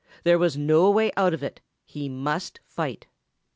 There 0.23 0.39
was 0.39 0.57
no 0.57 0.89
way 0.89 1.11
out 1.15 1.31
of 1.31 1.43
it, 1.43 1.61
he 1.85 2.09
must 2.09 2.59
fight. 2.65 3.05